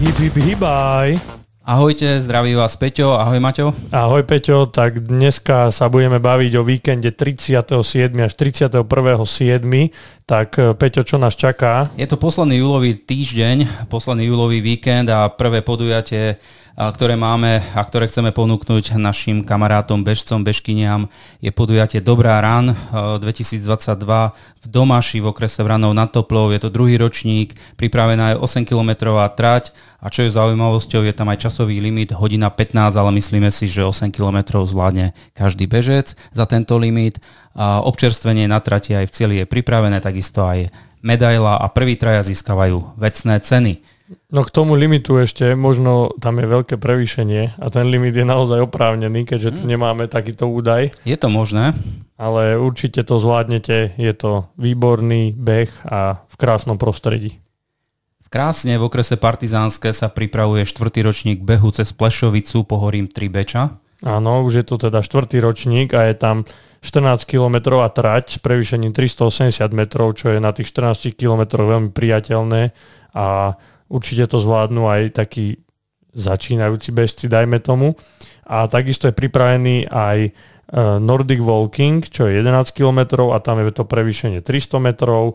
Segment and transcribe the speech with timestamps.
[0.00, 1.20] Hip, hip, hibaj.
[1.60, 3.20] Ahojte, zdraví vás Peťo.
[3.20, 3.76] Ahoj Maťo.
[3.92, 8.08] Ahoj Peťo, tak dneska sa budeme baviť o víkende 37.
[8.16, 8.80] až 31.7.
[10.24, 11.84] Tak eh, Peťo, čo nás čaká?
[12.00, 16.40] Je to posledný júlový týždeň, posledný júlový víkend a prvé podujatie
[16.80, 21.12] ktoré máme a ktoré chceme ponúknuť našim kamarátom, bežcom, bežkyniam,
[21.44, 22.72] je podujatie Dobrá ran
[23.20, 23.60] 2022
[24.32, 26.48] v Domaši v okrese Vranov nad Toplou.
[26.48, 31.28] Je to druhý ročník, pripravená je 8 kilometrová trať a čo je zaujímavosťou, je tam
[31.28, 36.48] aj časový limit hodina 15, ale myslíme si, že 8 km zvládne každý bežec za
[36.48, 37.20] tento limit.
[37.52, 40.72] A občerstvenie na trati aj v cieli je pripravené, takisto aj
[41.04, 43.99] medaila a prvý traja získavajú vecné ceny.
[44.30, 48.66] No k tomu limitu ešte, možno tam je veľké prevýšenie a ten limit je naozaj
[48.66, 49.70] oprávnený, keďže tu mm.
[49.70, 50.90] nemáme takýto údaj.
[51.06, 51.78] Je to možné.
[52.18, 57.38] Ale určite to zvládnete, je to výborný beh a v krásnom prostredí.
[58.30, 63.62] Krásne v okrese Partizánske sa pripravuje štvrtý ročník behu cez Plešovicu pohorím 3 Beča.
[64.06, 66.46] Áno, už je to teda štvrtý ročník a je tam
[66.80, 72.72] 14 km trať s prevýšením 380 metrov, čo je na tých 14 km veľmi priateľné
[73.12, 73.58] a
[73.90, 75.58] Určite to zvládnu aj takí
[76.14, 77.98] začínajúci bežci, dajme tomu.
[78.46, 80.30] A takisto je pripravený aj e,
[80.98, 85.34] Nordic Walking, čo je 11 km a tam je to prevýšenie 300 metrov.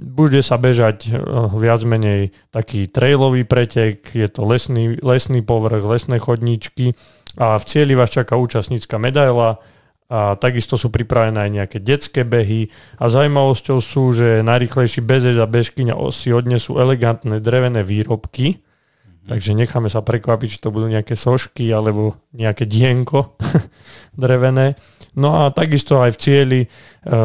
[0.00, 1.16] bude sa bežať e,
[1.60, 6.96] viac menej taký trailový pretek, je to lesný, lesný povrch, lesné chodníčky
[7.36, 9.60] a v cieli vás čaká účastnícka medaila,
[10.06, 15.50] a takisto sú pripravené aj nejaké detské behy a zaujímavosťou sú, že najrychlejší bezež a
[15.50, 19.26] bežkyňa si odnesú elegantné drevené výrobky, mm-hmm.
[19.26, 23.34] takže necháme sa prekvapiť, či to budú nejaké sošky alebo nejaké dienko
[24.14, 24.78] drevené.
[25.18, 26.68] No a takisto aj v cieli e,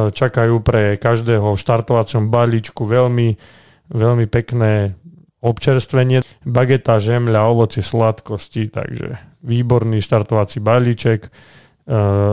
[0.10, 3.38] čakajú pre každého v štartovacom balíčku veľmi,
[3.94, 4.98] veľmi pekné
[5.42, 11.30] občerstvenie, bageta, žemľa, ovoci, sladkosti, takže výborný štartovací balíček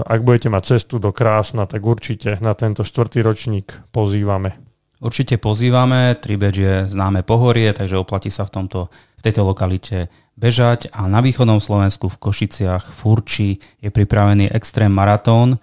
[0.07, 4.55] ak budete mať cestu do Krásna, tak určite na tento štvrtý ročník pozývame.
[4.99, 10.91] Určite pozývame, Tribeč je známe pohorie, takže oplatí sa v, tomto, v tejto lokalite bežať
[10.95, 15.59] a na východnom Slovensku v Košiciach Furči je pripravený extrém maratón.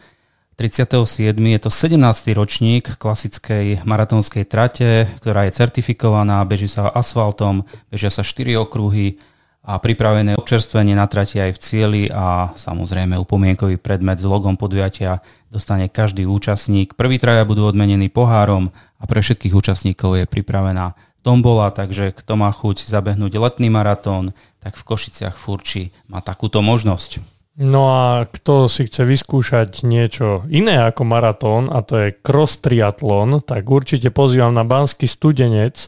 [0.55, 1.35] 37.
[1.35, 1.99] je to 17.
[2.31, 9.19] ročník klasickej maratónskej trate, ktorá je certifikovaná, beží sa asfaltom, bežia sa 4 okruhy,
[9.65, 15.25] a pripravené občerstvenie na trati aj v cieli a samozrejme upomienkový predmet s logom podujatia
[15.49, 16.93] dostane každý účastník.
[16.93, 18.69] Prvý traja budú odmenení pohárom
[19.01, 20.93] a pre všetkých účastníkov je pripravená
[21.25, 27.25] tombola, takže kto má chuť zabehnúť letný maratón, tak v Košiciach Furči má takúto možnosť.
[27.55, 33.41] No a kto si chce vyskúšať niečo iné ako maratón, a to je cross triatlon,
[33.41, 35.87] tak určite pozývam na Banský studenec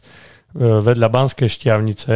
[0.58, 2.14] vedľa Banskej šťavnice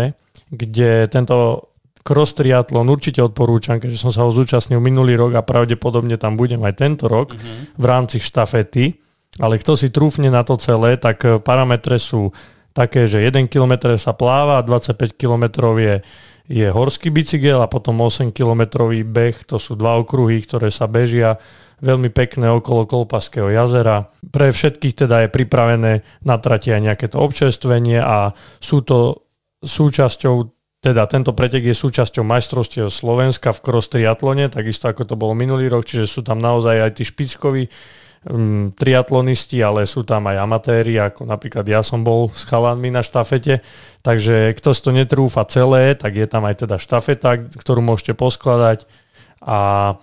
[0.52, 1.72] kde tento
[2.04, 6.60] cross triatlon určite odporúčam, keďže som sa ho zúčastnil minulý rok a pravdepodobne tam budem
[6.66, 7.72] aj tento rok uh-huh.
[7.78, 8.98] v rámci štafety.
[9.40, 12.36] Ale kto si trúfne na to celé, tak eh, parametre sú
[12.76, 16.04] také, že 1 km sa pláva, 25 km je,
[16.52, 21.40] je horský bicykel a potom 8 km beh, to sú dva okruhy, ktoré sa bežia
[21.82, 24.06] veľmi pekné okolo Kolpaského jazera.
[24.22, 25.92] Pre všetkých teda je pripravené
[26.22, 29.21] na trati aj nejaké to občerstvenie a sú to
[29.62, 30.34] súčasťou,
[30.82, 35.70] teda tento pretek je súčasťou majstrovstiev Slovenska v cross triatlone, takisto ako to bolo minulý
[35.70, 37.62] rok, čiže sú tam naozaj aj tí špičkoví
[38.26, 43.06] um, triatlonisti, ale sú tam aj amatéri, ako napríklad ja som bol s chalanmi na
[43.06, 43.62] štafete,
[44.02, 48.86] takže kto si to netrúfa celé, tak je tam aj teda štafeta, ktorú môžete poskladať.
[49.42, 49.94] A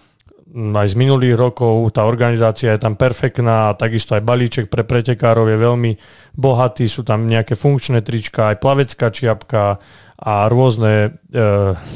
[0.50, 5.46] aj z minulých rokov tá organizácia je tam perfektná a takisto aj balíček pre pretekárov
[5.46, 5.92] je veľmi
[6.34, 9.78] bohatý, sú tam nejaké funkčné trička, aj plavecká čiapka
[10.20, 11.40] a rôzne, e,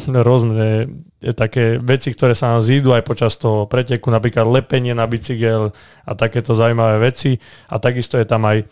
[0.08, 0.88] rôzne
[1.20, 5.76] e, také veci, ktoré sa nám zídu aj počas toho preteku, napríklad lepenie na bicykel
[6.08, 7.36] a takéto zaujímavé veci.
[7.68, 8.66] A takisto je tam aj e,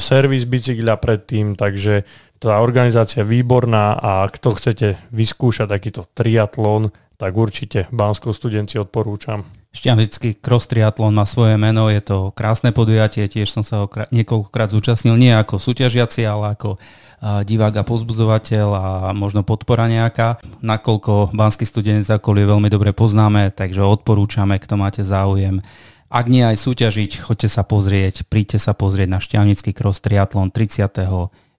[0.00, 2.02] servis bicykla predtým, takže
[2.42, 9.44] tá organizácia je výborná a kto chcete vyskúšať takýto triatlon, tak určite Banskou studenci odporúčam.
[9.76, 14.72] Šťavnický cross triatlon má svoje meno, je to krásne podujatie, tiež som sa ho niekoľkokrát
[14.72, 16.80] zúčastnil, nie ako súťažiaci, ale ako
[17.20, 20.40] divák a pozbudzovateľ a možno podpora nejaká.
[20.64, 25.60] Nakoľko Banský studenec okolie veľmi dobre poznáme, takže odporúčame, kto máte záujem.
[26.08, 30.88] Ak nie aj súťažiť, choďte sa pozrieť, príďte sa pozrieť na Šťavnický cross triatlon 30.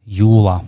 [0.09, 0.65] júla.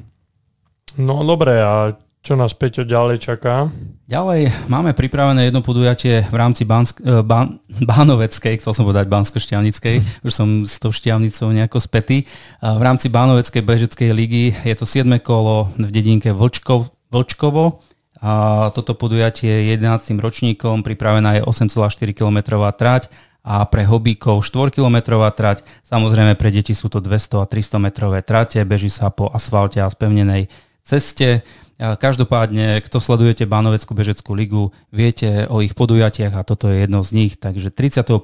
[0.98, 3.72] No dobre, a Čo nás Peťo ďalej čaká?
[4.10, 10.04] Ďalej máme pripravené jedno podujatie v rámci Bansk- e, Ban- Bánoveckej, chcel som povedať Bansko-Šťavnickej,
[10.28, 12.28] už som s tou šťavnicou nejako spätý.
[12.60, 15.08] V rámci Bánoveckej bežeckej ligy je to 7.
[15.24, 17.80] kolo v dedinke Vlčkov, Vlčkovo.
[18.20, 20.20] A toto podujatie je 11.
[20.20, 23.08] ročníkom, pripravená je 8,4 km trať
[23.48, 25.64] a pre hobíkov 4 km trať.
[25.88, 29.88] Samozrejme pre deti sú to 200 a 300 metrové trate, beží sa po asfalte a
[29.88, 30.52] spevnenej
[30.84, 31.48] ceste.
[31.80, 37.16] Každopádne, kto sledujete Bánoveckú bežeckú ligu, viete o ich podujatiach a toto je jedno z
[37.16, 37.40] nich.
[37.40, 38.20] Takže 31.7.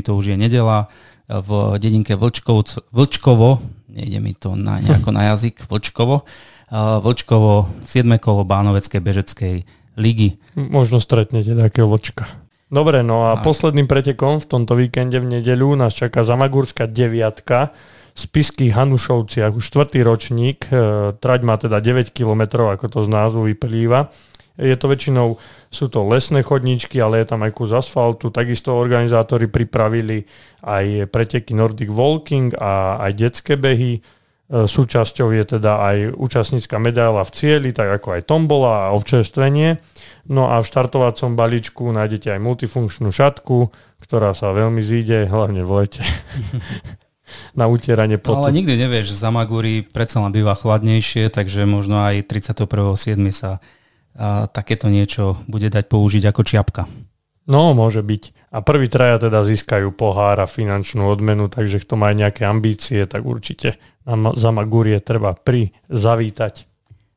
[0.00, 0.88] to už je nedela
[1.28, 3.60] v dedinke Vlčkovc, Vlčkovo,
[3.92, 6.24] nejde mi to na, nejako na jazyk, Vlčkovo,
[7.04, 8.16] Vlčkovo, 7.
[8.16, 9.54] kolo Bánoveckej bežeckej
[10.00, 10.40] ligy.
[10.56, 12.24] Možno stretnete takého Vlčka.
[12.72, 13.44] Dobre, no a tak.
[13.46, 17.70] posledným pretekom v tomto víkende v nedeľu nás čaká Zamagurská deviatka
[18.16, 23.52] Spisky Hanušovciach, už štvrtý ročník, e, trať má teda 9 km, ako to z názvu
[23.52, 24.08] vyplýva.
[24.56, 25.36] Je to väčšinou,
[25.68, 28.32] sú to lesné chodníčky, ale je tam aj kus asfaltu.
[28.32, 30.24] Takisto organizátori pripravili
[30.64, 34.00] aj preteky Nordic Walking a aj detské behy.
[34.00, 39.76] E, súčasťou je teda aj účastnícka medaila v cieli, tak ako aj tombola a občerstvenie.
[40.32, 43.68] No a v štartovacom balíčku nájdete aj multifunkčnú šatku,
[44.00, 46.00] ktorá sa veľmi zíde, hlavne v lete.
[47.58, 48.42] na utieranie potu.
[48.42, 53.18] Ale nikdy nevieš, za Magúri predsa len býva chladnejšie, takže možno aj 31.7.
[53.34, 53.58] sa
[54.16, 56.82] a, takéto niečo bude dať použiť ako čiapka.
[57.46, 58.50] No, môže byť.
[58.50, 63.22] A prvý traja teda získajú pohár a finančnú odmenu, takže kto má nejaké ambície, tak
[63.22, 66.66] určite na Zamagúrie treba pri zavítať.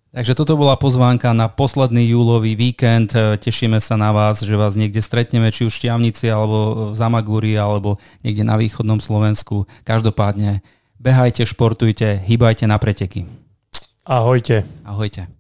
[0.10, 3.14] Takže toto bola pozvánka na posledný júlový víkend.
[3.14, 6.98] E, tešíme sa na vás, že vás niekde stretneme, či už v Šťavnici, alebo v
[6.98, 9.70] Zamagúri, alebo niekde na východnom Slovensku.
[9.86, 10.66] Každopádne
[10.98, 13.30] behajte, športujte, hýbajte na preteky.
[14.02, 14.66] Ahojte.
[14.82, 15.39] Ahojte.